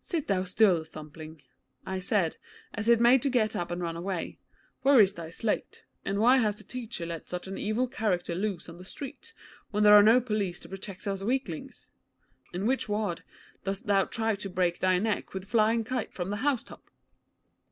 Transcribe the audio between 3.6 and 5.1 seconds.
and run away. 'Where